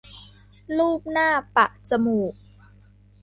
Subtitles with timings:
[0.77, 2.33] ลูบหน้าปะจมูก